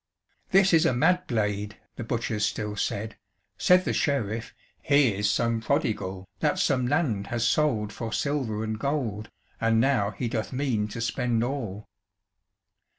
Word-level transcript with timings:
"This 0.49 0.73
is 0.73 0.87
a 0.87 0.95
mad 0.95 1.27
blade," 1.27 1.77
the 1.95 2.03
butchers 2.03 2.43
still 2.43 2.75
said; 2.75 3.17
Said 3.59 3.85
the 3.85 3.93
Sheriff, 3.93 4.51
"He 4.81 5.13
is 5.13 5.29
some 5.29 5.61
prodigal, 5.61 6.27
That 6.39 6.57
some 6.57 6.87
land 6.87 7.27
has 7.27 7.45
sold 7.45 7.93
for 7.93 8.11
silver 8.11 8.63
and 8.63 8.79
gold, 8.79 9.29
And 9.59 9.79
now 9.79 10.09
he 10.09 10.27
doth 10.27 10.53
mean 10.53 10.87
to 10.87 11.01
spend 11.01 11.43
all. 11.43 11.87